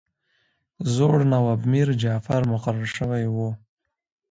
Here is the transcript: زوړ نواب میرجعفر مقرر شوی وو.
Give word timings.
زوړ 0.93 1.13
نواب 1.31 1.61
میرجعفر 1.71 2.41
مقرر 2.51 2.87
شوی 2.97 3.23
وو. 3.35 3.49